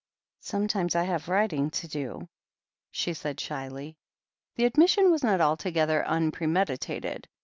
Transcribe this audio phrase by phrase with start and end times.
[0.39, 2.27] "Sometimes I have writing to do,"
[2.89, 3.97] she said shyly.
[4.55, 7.27] The admission was not altogether unpremeditated.